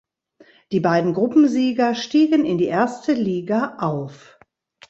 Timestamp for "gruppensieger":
1.13-1.93